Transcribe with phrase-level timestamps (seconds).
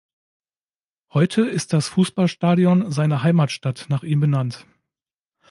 [1.13, 4.65] Heute ist das Fußballstadion seiner Heimatstadt nach ihm benannt.